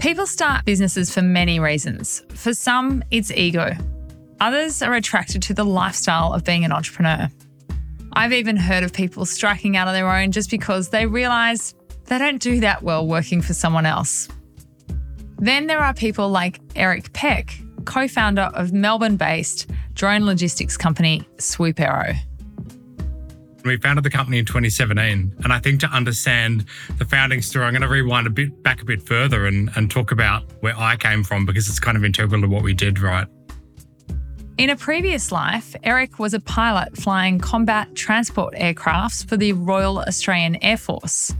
[0.00, 2.24] People start businesses for many reasons.
[2.30, 3.76] For some, it's ego.
[4.40, 7.28] Others are attracted to the lifestyle of being an entrepreneur.
[8.14, 11.74] I've even heard of people striking out on their own just because they realise
[12.06, 14.26] they don't do that well working for someone else.
[15.38, 21.28] Then there are people like Eric Peck, co founder of Melbourne based drone logistics company
[21.36, 22.14] Swoop Aero.
[23.64, 25.34] We founded the company in 2017.
[25.44, 26.64] And I think to understand
[26.98, 29.90] the founding story, I'm going to rewind a bit back a bit further and, and
[29.90, 32.98] talk about where I came from because it's kind of integral to what we did,
[32.98, 33.26] right?
[34.56, 40.00] In a previous life, Eric was a pilot flying combat transport aircrafts for the Royal
[40.00, 41.34] Australian Air Force.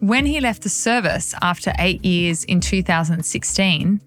[0.00, 4.00] When he left the service after eight years in 2016,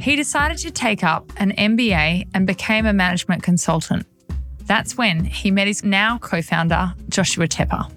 [0.00, 4.06] he decided to take up an MBA and became a management consultant.
[4.64, 7.90] That's when he met his now co founder, Joshua Tepper.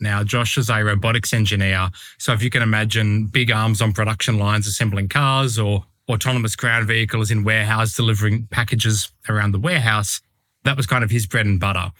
[0.00, 1.90] Now, Josh is a robotics engineer.
[2.18, 6.86] So, if you can imagine big arms on production lines assembling cars or autonomous ground
[6.86, 10.20] vehicles in warehouse delivering packages around the warehouse,
[10.64, 11.92] that was kind of his bread and butter.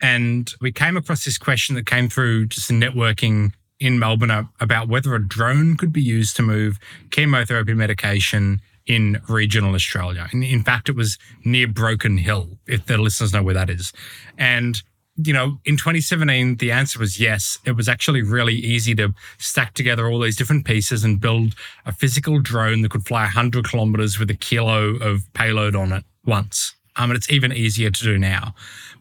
[0.00, 4.88] And we came across this question that came through just in networking in Melbourne about
[4.88, 6.78] whether a drone could be used to move
[7.10, 10.28] chemotherapy medication in regional Australia.
[10.32, 13.92] And in fact, it was near Broken Hill, if the listeners know where that is.
[14.38, 14.82] And
[15.22, 17.58] you know, in 2017, the answer was yes.
[17.64, 21.54] It was actually really easy to stack together all these different pieces and build
[21.86, 26.04] a physical drone that could fly 100 kilometers with a kilo of payload on it
[26.26, 26.74] once.
[26.96, 28.54] Um, and it's even easier to do now.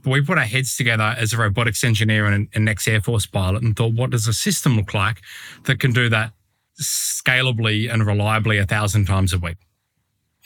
[0.03, 3.25] But we put our heads together as a robotics engineer and an ex Air Force
[3.25, 5.21] pilot and thought, what does a system look like
[5.63, 6.31] that can do that
[6.79, 9.57] scalably and reliably a thousand times a week?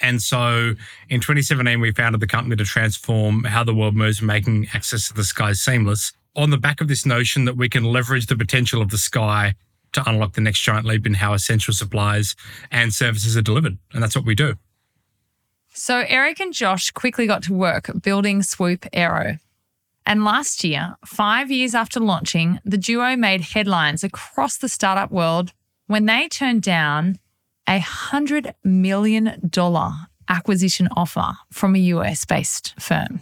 [0.01, 0.75] And so
[1.09, 5.13] in 2017, we founded the company to transform how the world moves, making access to
[5.13, 8.81] the sky seamless on the back of this notion that we can leverage the potential
[8.81, 9.55] of the sky
[9.91, 12.35] to unlock the next giant leap in how essential supplies
[12.71, 13.77] and services are delivered.
[13.93, 14.55] And that's what we do.
[15.73, 19.37] So Eric and Josh quickly got to work building Swoop Aero.
[20.05, 25.53] And last year, five years after launching, the duo made headlines across the startup world
[25.87, 27.19] when they turned down
[27.69, 29.51] a $100 million
[30.27, 33.21] acquisition offer from a US based firm.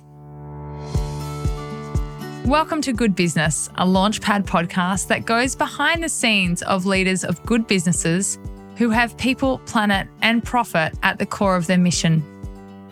[2.45, 7.45] Welcome to Good Business, a Launchpad podcast that goes behind the scenes of leaders of
[7.45, 8.39] good businesses
[8.77, 12.23] who have people, planet, and profit at the core of their mission.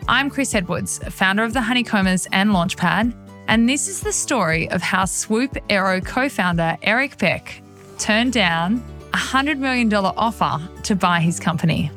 [0.08, 3.16] I'm Chris Edwards, founder of the Honeycombers and Launchpad,
[3.48, 7.62] and this is the story of how Swoop Aero co founder Eric Peck
[7.98, 8.84] turned down
[9.16, 11.90] $100 million offer to buy his company.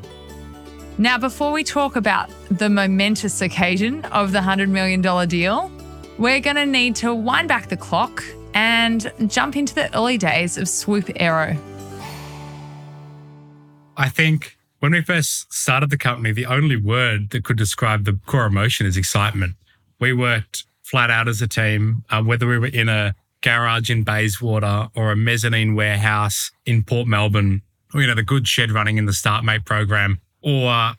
[0.97, 5.71] Now, before we talk about the momentous occasion of the $100 million deal,
[6.17, 10.57] we're going to need to wind back the clock and jump into the early days
[10.57, 11.55] of Swoop Aero.
[13.95, 18.19] I think when we first started the company, the only word that could describe the
[18.25, 19.55] core emotion is excitement.
[19.99, 24.03] We worked flat out as a team, uh, whether we were in a garage in
[24.03, 27.61] Bayswater or a mezzanine warehouse in Port Melbourne,
[27.93, 30.93] or, you know, the good shed running in the StartMate program, or,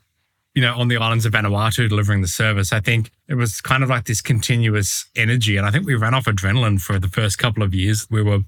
[0.55, 2.73] you know, on the islands of Vanuatu delivering the service.
[2.73, 5.57] I think it was kind of like this continuous energy.
[5.57, 8.07] And I think we ran off adrenaline for the first couple of years.
[8.11, 8.41] We were,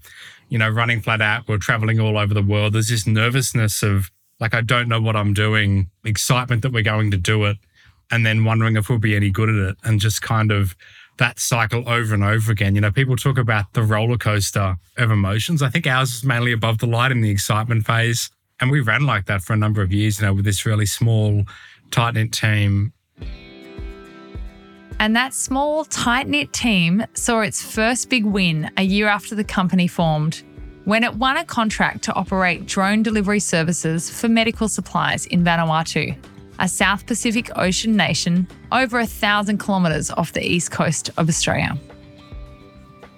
[0.48, 2.72] you know, running flat out, we we're traveling all over the world.
[2.72, 4.10] There's this nervousness of
[4.40, 7.58] like, I don't know what I'm doing, excitement that we're going to do it,
[8.10, 10.74] and then wondering if we'll be any good at it, and just kind of
[11.18, 12.74] that cycle over and over again.
[12.74, 15.62] You know, people talk about the roller coaster of emotions.
[15.62, 18.30] I think ours is mainly above the light in the excitement phase.
[18.60, 20.86] And we ran like that for a number of years, you know, with this really
[20.86, 21.44] small,
[21.90, 22.92] tight knit team.
[24.98, 29.42] And that small, tight knit team saw its first big win a year after the
[29.42, 30.42] company formed,
[30.84, 36.16] when it won a contract to operate drone delivery services for medical supplies in Vanuatu
[36.58, 41.78] a South Pacific Ocean nation over a thousand kilometres off the east coast of Australia.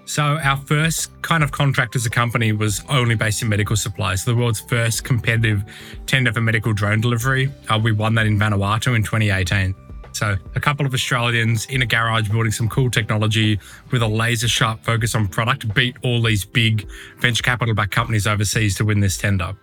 [0.07, 4.25] So, our first kind of contract as a company was only based in medical supplies.
[4.25, 5.65] The world's first competitive
[6.07, 7.51] tender for medical drone delivery.
[7.71, 9.75] Uh, we won that in Vanuatu in 2018.
[10.13, 13.59] So, a couple of Australians in a garage building some cool technology
[13.91, 16.87] with a laser sharp focus on product beat all these big
[17.19, 19.57] venture capital backed companies overseas to win this tender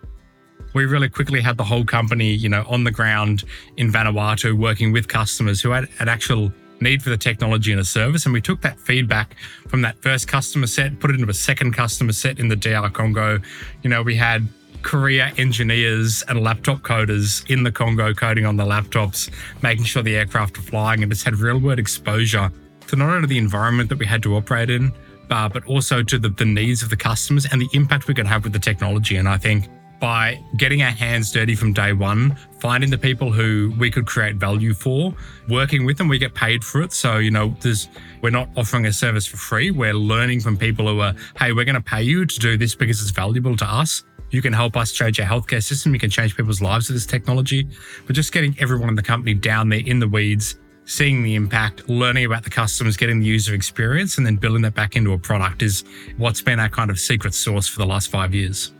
[0.74, 3.44] we really quickly had the whole company, you know, on the ground
[3.78, 7.86] in Vanuatu working with customers who had an actual need for the technology and a
[7.86, 8.25] service.
[8.25, 9.36] And we took that feedback
[9.68, 12.90] from that first customer set, put it into a second customer set in the DR
[12.90, 13.40] Congo.
[13.84, 14.48] You know, we had
[14.81, 19.30] career engineers and laptop coders in the Congo coding on the laptops,
[19.62, 22.52] making sure the aircraft were flying and just had real world exposure
[22.88, 24.92] to not only the environment that we had to operate in,
[25.30, 28.28] uh, but also to the, the needs of the customers and the impact we could
[28.28, 29.16] have with the technology.
[29.16, 29.69] And I think
[30.01, 34.36] by getting our hands dirty from day one, finding the people who we could create
[34.36, 35.13] value for,
[35.48, 36.92] working with them, we get paid for it.
[36.92, 37.88] So, you know, there's
[38.21, 39.69] we're not offering a service for free.
[39.69, 42.75] We're learning from people who are, hey, we're going to pay you to do this
[42.75, 44.03] because it's valuable to us.
[44.31, 45.94] You can help us change our healthcare system.
[45.94, 47.68] You can change people's lives with this technology.
[48.07, 50.56] But just getting everyone in the company down there in the weeds,
[50.86, 54.74] seeing the impact, learning about the customers, getting the user experience, and then building that
[54.74, 55.83] back into a product is
[56.18, 58.71] what's been our kind of secret sauce for the last five years.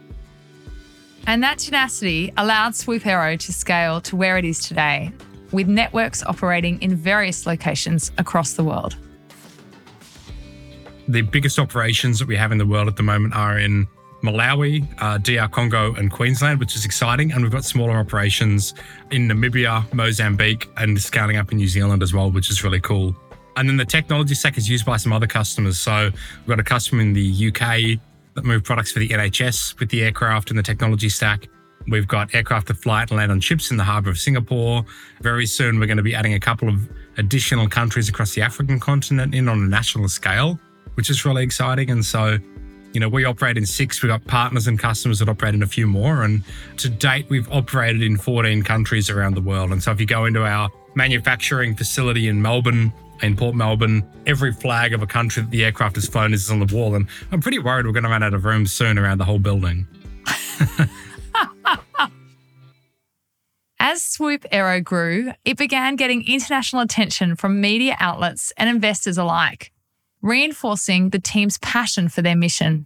[1.28, 5.12] And that tenacity allowed Swoop Aero to scale to where it is today,
[5.52, 8.98] with networks operating in various locations across the world.
[11.08, 13.88] The biggest operations that we have in the world at the moment are in
[14.24, 17.32] Malawi, uh, DR Congo, and Queensland, which is exciting.
[17.32, 18.74] And we've got smaller operations
[19.10, 23.16] in Namibia, Mozambique, and scaling up in New Zealand as well, which is really cool.
[23.58, 25.78] And then the technology stack is used by some other customers.
[25.78, 28.00] So we've got a customer in the UK
[28.36, 31.48] that move products for the NHS with the aircraft and the technology stack.
[31.88, 34.86] We've got aircraft that fly and land on ships in the harbour of Singapore.
[35.22, 38.80] Very soon, we're going to be adding a couple of additional countries across the African
[38.80, 40.60] continent in on a national scale,
[40.94, 41.90] which is really exciting.
[41.90, 42.38] And so,
[42.94, 44.02] you know, we operate in six.
[44.02, 46.24] We've got partners and customers that operate in a few more.
[46.24, 46.44] And
[46.78, 49.72] to date, we've operated in 14 countries around the world.
[49.72, 54.52] And so if you go into our manufacturing facility in Melbourne, in Port Melbourne, every
[54.52, 56.96] flag of a country that the aircraft has flown is on the wall.
[56.96, 59.40] And I'm pretty worried we're going to run out of room soon around the whole
[59.40, 59.88] building.
[63.80, 69.72] As Swoop Aero grew, it began getting international attention from media outlets and investors alike,
[70.22, 72.86] reinforcing the team's passion for their mission.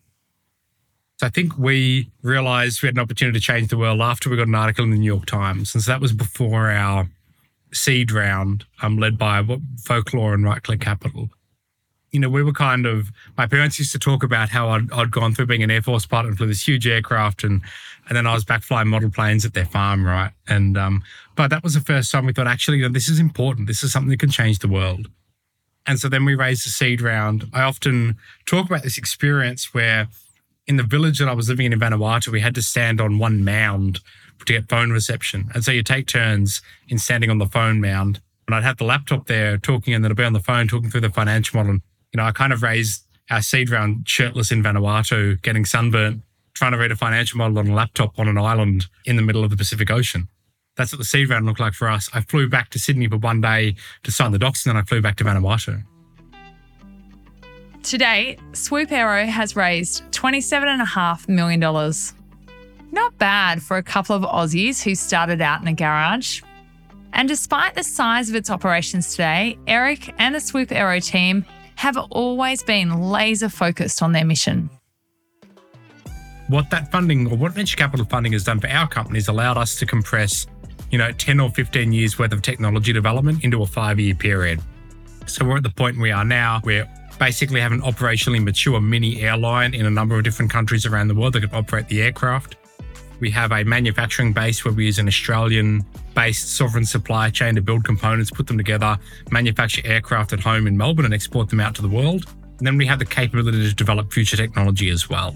[1.17, 4.37] So I think we realized we had an opportunity to change the world after we
[4.37, 5.75] got an article in the New York Times.
[5.75, 7.09] And so that was before our
[7.75, 9.43] seed round, um, led by
[9.83, 11.29] Folklore and Click Capital.
[12.11, 15.11] You know, we were kind of, my parents used to talk about how I'd, I'd
[15.11, 17.61] gone through being an Air Force pilot and flew this huge aircraft and,
[18.07, 20.31] and then I was back flying model planes at their farm, right?
[20.47, 21.03] And, um,
[21.35, 23.67] but that was the first time we thought, actually, you know, this is important.
[23.67, 25.09] This is something that can change the world.
[25.85, 27.49] And so then we raised the seed round.
[27.53, 30.07] I often talk about this experience where
[30.67, 33.19] in the village that I was living in in Vanuatu, we had to stand on
[33.19, 33.99] one mound
[34.39, 35.49] to get phone reception.
[35.53, 38.21] And so you take turns in standing on the phone mound.
[38.47, 40.89] And I'd have the laptop there talking, and then I'd be on the phone talking
[40.89, 41.73] through the financial model.
[41.73, 41.81] And,
[42.13, 46.21] you know, I kind of raised our seed round shirtless in Vanuatu, getting sunburnt,
[46.53, 49.43] trying to read a financial model on a laptop on an island in the middle
[49.43, 50.27] of the Pacific Ocean.
[50.77, 52.09] That's what the seed round looked like for us.
[52.13, 54.85] I flew back to Sydney for one day to sign the docs, and then I
[54.85, 55.83] flew back to Vanuatu.
[57.85, 61.59] Today, Swoop Aero has raised $27.5 million.
[62.91, 66.41] Not bad for a couple of Aussies who started out in a garage.
[67.13, 71.45] And despite the size of its operations today, Eric and the Swoop Aero team
[71.75, 74.67] have always been laser focused on their mission.
[76.47, 79.57] What that funding or what venture capital funding has done for our company has allowed
[79.57, 80.47] us to compress,
[80.89, 84.59] you know, 10 or 15 years worth of technology development into a five year period.
[85.27, 89.21] So we're at the point we are now where basically have an operationally mature mini
[89.21, 92.57] airline in a number of different countries around the world that can operate the aircraft.
[93.19, 97.61] We have a manufacturing base where we use an Australian based sovereign supply chain to
[97.61, 98.97] build components, put them together,
[99.31, 102.25] manufacture aircraft at home in Melbourne and export them out to the world.
[102.57, 105.35] And then we have the capability to develop future technology as well.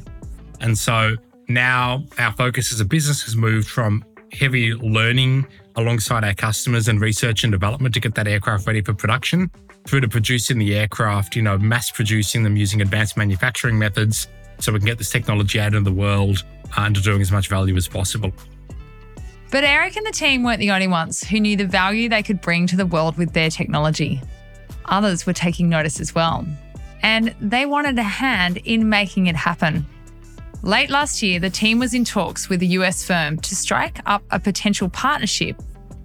[0.62, 1.16] And so
[1.48, 7.00] now our focus as a business has moved from heavy learning alongside our customers and
[7.02, 9.50] research and development to get that aircraft ready for production
[9.88, 14.28] through to producing the aircraft, you know, mass producing them using advanced manufacturing methods
[14.60, 16.44] so we can get this technology out into the world
[16.78, 18.32] uh, and doing as much value as possible.
[19.52, 22.40] But Eric and the team weren't the only ones who knew the value they could
[22.40, 24.22] bring to the world with their technology.
[24.86, 26.46] Others were taking notice as well.
[27.02, 29.86] And they wanted a hand in making it happen.
[30.62, 34.24] Late last year, the team was in talks with a US firm to strike up
[34.30, 35.60] a potential partnership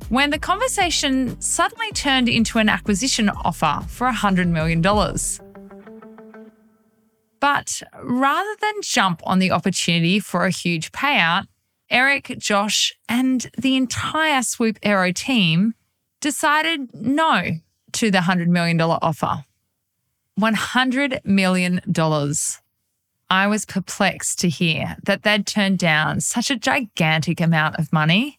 [0.09, 4.83] when the conversation suddenly turned into an acquisition offer for $100 million.
[7.41, 11.47] But rather than jump on the opportunity for a huge payout,
[11.91, 15.75] Eric, Josh, and the entire Swoop Aero team
[16.21, 17.59] decided no
[17.93, 19.45] to the $100 million offer.
[20.41, 21.81] $100 million.
[23.31, 28.39] I was perplexed to hear that they'd turned down such a gigantic amount of money.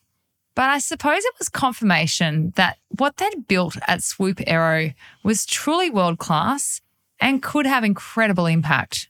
[0.55, 5.89] But I suppose it was confirmation that what they'd built at Swoop Aero was truly
[5.89, 6.81] world class
[7.19, 9.09] and could have incredible impact.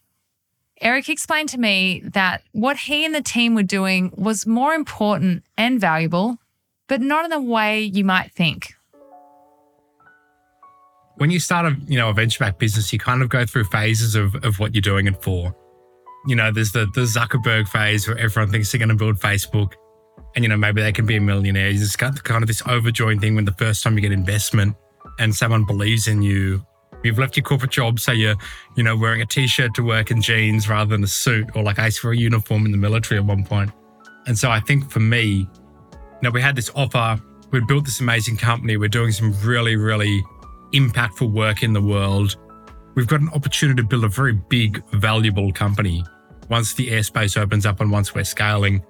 [0.81, 5.43] Eric explained to me that what he and the team were doing was more important
[5.55, 6.37] and valuable,
[6.87, 8.73] but not in the way you might think.
[11.17, 13.65] When you start a you know a venture back business, you kind of go through
[13.65, 15.55] phases of, of what you're doing it for.
[16.27, 19.75] You know, there's the, the Zuckerberg phase where everyone thinks they're going to build Facebook
[20.35, 21.69] and, you know, maybe they can be a millionaire.
[21.69, 24.75] You just got kind of this overjoying thing when the first time you get investment
[25.19, 26.65] and someone believes in you.
[27.03, 28.35] You've left your corporate job, so you're,
[28.75, 31.77] you know, wearing a t-shirt to work and jeans rather than a suit, or like
[31.77, 33.71] I used to wear a uniform in the military at one point.
[34.25, 35.47] And so I think for me,
[35.93, 39.75] you know, we had this offer, we'd built this amazing company, we're doing some really,
[39.75, 40.23] really
[40.73, 42.35] impactful work in the world.
[42.95, 46.03] We've got an opportunity to build a very big, valuable company
[46.49, 48.83] once the airspace opens up and once we're scaling.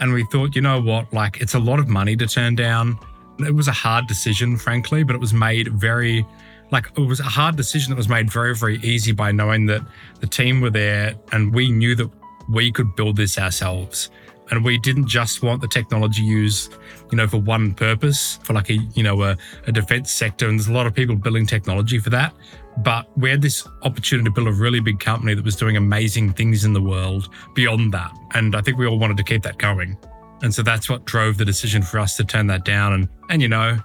[0.00, 2.98] And we thought, you know what, like it's a lot of money to turn down.
[3.38, 6.26] It was a hard decision, frankly, but it was made very,
[6.70, 9.82] like, it was a hard decision that was made very, very easy by knowing that
[10.20, 12.10] the team were there and we knew that
[12.48, 14.10] we could build this ourselves.
[14.50, 16.74] And we didn't just want the technology used,
[17.10, 19.36] you know, for one purpose, for like a, you know, a,
[19.66, 20.48] a defense sector.
[20.48, 22.34] And there's a lot of people building technology for that.
[22.78, 26.32] But we had this opportunity to build a really big company that was doing amazing
[26.32, 28.12] things in the world beyond that.
[28.34, 29.96] And I think we all wanted to keep that going.
[30.42, 32.92] And so that's what drove the decision for us to turn that down.
[32.92, 33.78] And and you know,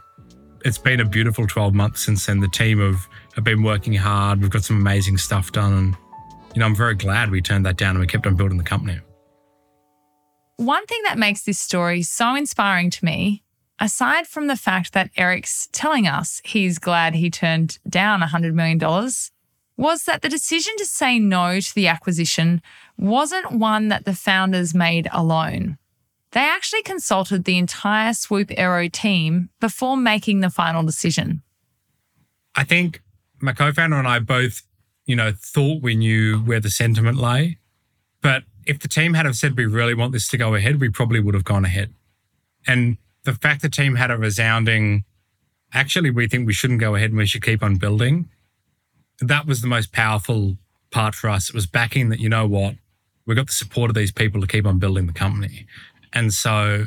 [0.65, 2.39] it's been a beautiful 12 months since then.
[2.39, 4.41] The team have, have been working hard.
[4.41, 5.73] We've got some amazing stuff done.
[5.73, 5.97] And,
[6.53, 8.63] you know, I'm very glad we turned that down and we kept on building the
[8.63, 8.99] company.
[10.57, 13.43] One thing that makes this story so inspiring to me,
[13.79, 18.79] aside from the fact that Eric's telling us he's glad he turned down $100 million,
[19.77, 22.61] was that the decision to say no to the acquisition
[22.97, 25.77] wasn't one that the founders made alone.
[26.31, 31.41] They actually consulted the entire Swoop Aero team before making the final decision.
[32.55, 33.01] I think
[33.39, 34.63] my co-founder and I both,
[35.05, 37.57] you know, thought we knew where the sentiment lay.
[38.21, 40.89] But if the team had have said we really want this to go ahead, we
[40.89, 41.93] probably would have gone ahead.
[42.67, 45.03] And the fact the team had a resounding,
[45.73, 48.29] actually, we think we shouldn't go ahead and we should keep on building.
[49.19, 50.57] That was the most powerful
[50.91, 51.49] part for us.
[51.49, 52.75] It was backing that, you know what,
[53.25, 55.67] we got the support of these people to keep on building the company.
[56.13, 56.85] And so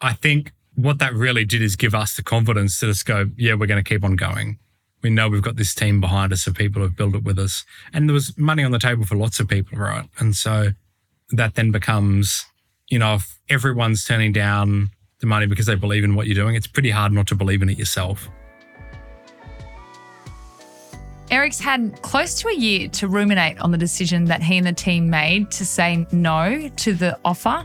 [0.00, 3.54] I think what that really did is give us the confidence to just go, yeah,
[3.54, 4.58] we're going to keep on going.
[5.02, 7.64] We know we've got this team behind us of people who've built it with us.
[7.92, 10.08] And there was money on the table for lots of people, right?
[10.18, 10.70] And so
[11.30, 12.44] that then becomes,
[12.88, 14.90] you know, if everyone's turning down
[15.22, 17.62] the money because they believe in what you're doing, it's pretty hard not to believe
[17.62, 18.28] in it yourself.
[21.30, 24.72] Eric's had close to a year to ruminate on the decision that he and the
[24.72, 27.64] team made to say no to the offer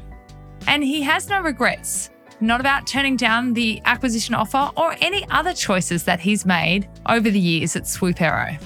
[0.68, 2.10] and he has no regrets,
[2.40, 7.30] not about turning down the acquisition offer or any other choices that he's made over
[7.30, 8.58] the years at Swoop Aero.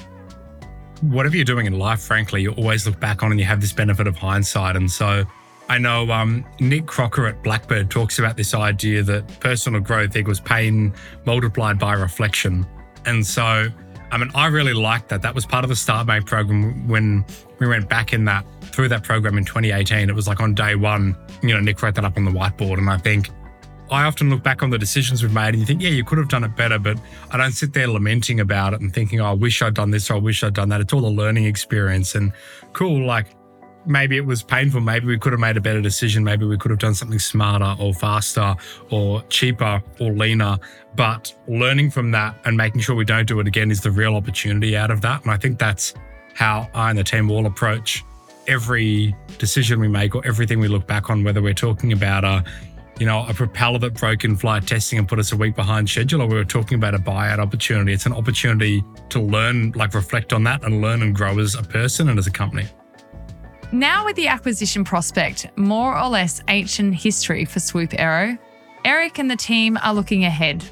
[1.01, 3.74] Whatever you're doing in life, frankly, you always look back on and you have this
[3.74, 4.75] benefit of hindsight.
[4.75, 5.25] And so
[5.71, 10.41] I know um, Nick Crocker at Blackbird talks about this idea that personal growth equals
[10.41, 12.67] pain multiplied by reflection.
[13.05, 13.69] And so,
[14.11, 15.21] I mean, I really liked that.
[15.21, 17.23] That was part of the StartMate program when
[17.59, 20.09] we went back in that through that program in 2018.
[20.09, 22.77] It was like on day one, you know, Nick wrote that up on the whiteboard.
[22.77, 23.29] And I think
[23.89, 26.17] I often look back on the decisions we've made and you think, yeah, you could
[26.17, 26.97] have done it better, but
[27.31, 30.11] I don't sit there lamenting about it and thinking, oh, I wish I'd done this
[30.11, 30.81] or I wish I'd done that.
[30.81, 32.33] It's all a learning experience and
[32.73, 33.05] cool.
[33.05, 33.27] Like
[33.85, 34.81] maybe it was painful.
[34.81, 36.23] Maybe we could have made a better decision.
[36.23, 38.55] Maybe we could have done something smarter or faster
[38.89, 40.57] or cheaper or leaner.
[40.95, 44.15] But learning from that and making sure we don't do it again is the real
[44.15, 45.23] opportunity out of that.
[45.23, 45.93] And I think that's
[46.33, 48.03] how I and the team all approach
[48.47, 52.43] every decision we make or everything we look back on, whether we're talking about a,
[53.00, 55.89] you know, a propeller that broke in flight testing and put us a week behind
[55.89, 57.93] schedule, or we were talking about a buyout opportunity.
[57.93, 61.63] It's an opportunity to learn, like reflect on that and learn and grow as a
[61.63, 62.67] person and as a company.
[63.73, 68.37] Now, with the acquisition prospect, more or less ancient history for Swoop Aero,
[68.83, 70.65] Eric and the team are looking ahead.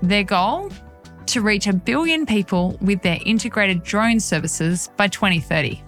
[0.00, 0.70] Their goal?
[1.26, 5.82] To reach a billion people with their integrated drone services by 2030.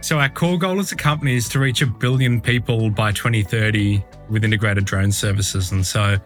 [0.00, 4.04] So, our core goal as a company is to reach a billion people by 2030
[4.28, 5.70] with integrated drone services.
[5.70, 6.16] And so,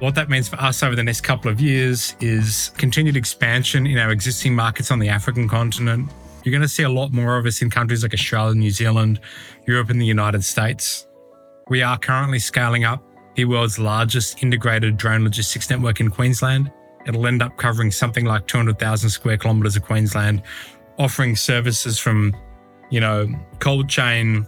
[0.00, 3.96] what that means for us over the next couple of years is continued expansion in
[3.96, 6.10] our existing markets on the African continent.
[6.44, 9.20] You're going to see a lot more of us in countries like Australia, New Zealand,
[9.66, 11.06] Europe, and the United States.
[11.68, 13.02] We are currently scaling up
[13.34, 16.70] the world's largest integrated drone logistics network in Queensland.
[17.06, 20.42] It'll end up covering something like 200,000 square kilometres of Queensland,
[20.98, 22.34] offering services from
[22.90, 24.46] you know, cold chain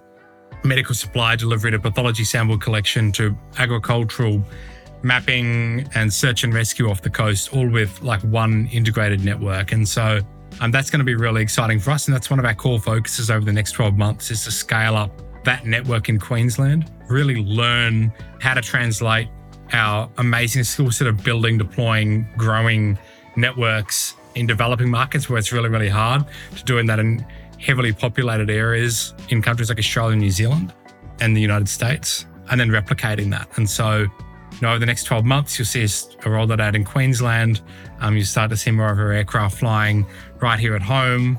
[0.65, 4.43] medical supply delivery to pathology sample collection to agricultural
[5.03, 9.73] mapping and search and rescue off the coast, all with like one integrated network.
[9.73, 10.21] And so
[10.61, 12.07] um, that's going to be really exciting for us.
[12.07, 14.97] And that's one of our core focuses over the next 12 months is to scale
[14.97, 15.11] up
[15.45, 19.29] that network in Queensland, really learn how to translate
[19.73, 22.99] our amazing skill set of building, deploying, growing
[23.37, 26.25] networks in developing markets where it's really, really hard
[26.57, 27.25] to doing that in
[27.61, 30.73] heavily populated areas in countries like Australia New Zealand
[31.21, 33.49] and the United States, and then replicating that.
[33.57, 34.07] And so,
[34.57, 37.61] you know, over the next 12 months, you'll see us roll that out in Queensland.
[38.01, 40.07] Um, you start to see more of our aircraft flying
[40.41, 41.39] right here at home.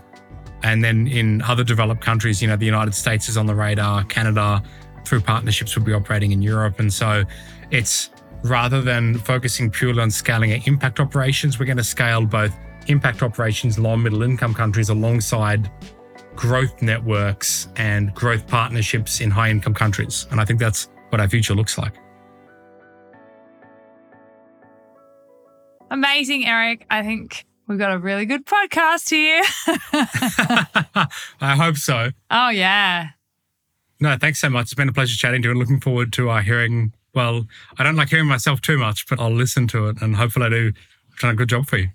[0.62, 4.04] And then in other developed countries, you know, the United States is on the radar,
[4.04, 4.62] Canada,
[5.04, 6.80] through partnerships, will be operating in Europe.
[6.80, 7.24] And so
[7.72, 8.12] it's
[8.44, 12.56] rather than focusing purely on scaling our impact operations, we're going to scale both
[12.86, 15.72] impact operations, in low and middle income countries alongside
[16.36, 20.28] growth networks and growth partnerships in high income countries.
[20.30, 21.94] And I think that's what our future looks like.
[25.89, 26.86] Amazing, Eric.
[26.89, 29.41] I think we've got a really good podcast here.
[31.41, 32.12] I hope so.
[32.29, 33.10] Oh, yeah.
[34.00, 34.65] No, thanks so much.
[34.65, 36.94] It's been a pleasure chatting to you and looking forward to uh, hearing.
[37.15, 37.48] Well,
[37.79, 40.50] I don't like hearing myself too much, but I'll listen to it and hopefully I
[40.50, 40.74] do.
[41.12, 41.89] I've done a good job for you.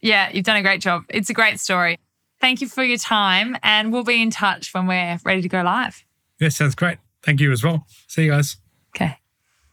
[0.00, 1.04] Yeah, you've done a great job.
[1.08, 1.98] It's a great story.
[2.40, 5.60] Thank you for your time, and we'll be in touch when we're ready to go
[5.62, 6.02] live.
[6.40, 6.96] Yeah, sounds great.
[7.22, 7.84] Thank you as well.
[8.08, 8.56] See you guys.
[8.96, 9.18] Okay.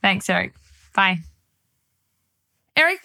[0.02, 0.54] Thanks, Eric.
[0.94, 1.20] Bye.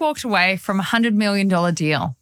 [0.00, 2.16] Walked away from a $100 million deal.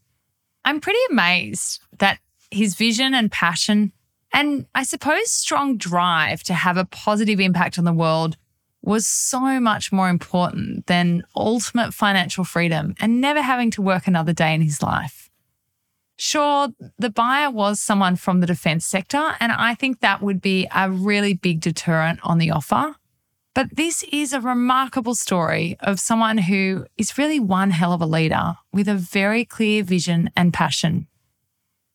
[0.65, 2.19] I'm pretty amazed that
[2.51, 3.93] his vision and passion,
[4.33, 8.37] and I suppose strong drive to have a positive impact on the world,
[8.83, 14.33] was so much more important than ultimate financial freedom and never having to work another
[14.33, 15.31] day in his life.
[16.19, 20.69] Sure, the buyer was someone from the defense sector, and I think that would be
[20.75, 22.97] a really big deterrent on the offer.
[23.55, 28.07] But this is a remarkable story of someone who is really one hell of a
[28.07, 31.09] leader with a very clear vision and passion.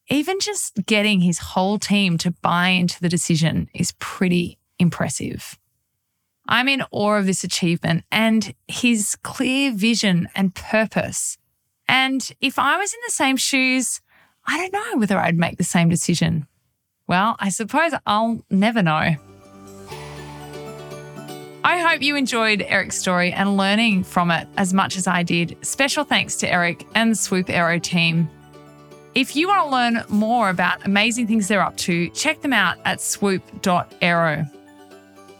[0.09, 5.57] Even just getting his whole team to buy into the decision is pretty impressive.
[6.47, 11.37] I'm in awe of this achievement and his clear vision and purpose.
[11.87, 14.01] And if I was in the same shoes,
[14.45, 16.47] I don't know whether I'd make the same decision.
[17.07, 19.15] Well, I suppose I'll never know.
[21.65, 25.57] I hope you enjoyed Eric's story and learning from it as much as I did.
[25.65, 28.29] Special thanks to Eric and the Swoop Aero team.
[29.15, 32.77] If you want to learn more about amazing things they're up to, check them out
[32.85, 34.45] at swoop.aero.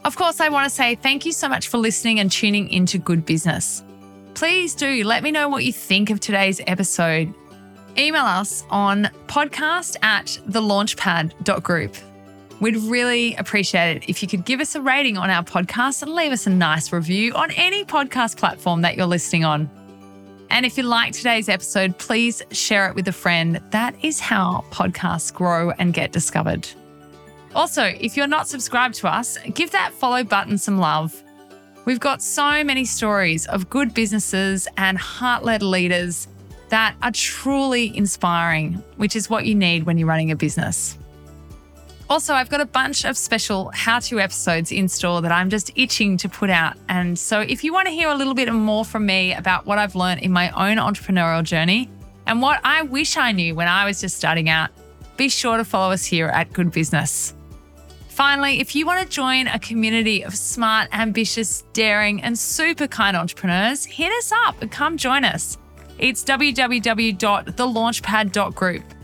[0.03, 2.97] Of course, I want to say thank you so much for listening and tuning into
[2.97, 3.83] Good Business.
[4.33, 7.31] Please do let me know what you think of today's episode
[7.97, 11.95] email us on podcast at thelaunchpad.group.
[12.65, 16.15] We'd really appreciate it if you could give us a rating on our podcast and
[16.15, 19.69] leave us a nice review on any podcast platform that you're listening on.
[20.49, 23.61] And if you like today's episode, please share it with a friend.
[23.69, 26.67] That is how podcasts grow and get discovered.
[27.53, 31.23] Also, if you're not subscribed to us, give that follow button some love.
[31.85, 36.27] We've got so many stories of good businesses and heart led leaders
[36.69, 40.97] that are truly inspiring, which is what you need when you're running a business.
[42.07, 45.71] Also, I've got a bunch of special how to episodes in store that I'm just
[45.75, 46.77] itching to put out.
[46.87, 49.79] And so, if you want to hear a little bit more from me about what
[49.79, 51.89] I've learned in my own entrepreneurial journey
[52.27, 54.69] and what I wish I knew when I was just starting out,
[55.17, 57.33] be sure to follow us here at Good Business.
[58.09, 63.17] Finally, if you want to join a community of smart, ambitious, daring, and super kind
[63.17, 65.57] entrepreneurs, hit us up and come join us.
[65.97, 68.94] It's www.thelaunchpad.group.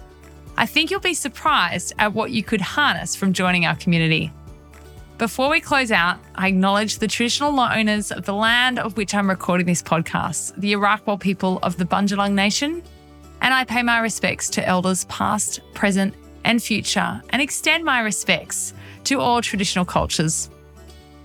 [0.58, 4.32] I think you'll be surprised at what you could harness from joining our community.
[5.18, 9.30] Before we close out, I acknowledge the traditional owners of the land of which I'm
[9.30, 12.82] recording this podcast, the Arakwal people of the Bundjalung Nation,
[13.42, 18.74] and I pay my respects to elders past, present, and future, and extend my respects
[19.06, 20.50] to all traditional cultures.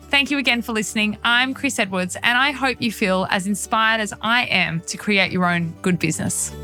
[0.08, 1.18] Thank you again for listening.
[1.24, 5.32] I'm Chris Edwards, and I hope you feel as inspired as I am to create
[5.32, 6.54] your own good business.